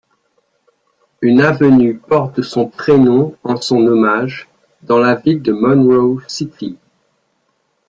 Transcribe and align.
Une 1.21 1.41
avenue 1.41 1.99
porte 1.99 2.41
son 2.41 2.67
prénom 2.67 3.37
en 3.43 3.57
son 3.57 3.85
hommage 3.85 4.49
dans 4.81 4.97
la 4.97 5.13
ville 5.13 5.43
de 5.43 5.51
Monroe 5.51 6.23
City. 6.27 6.75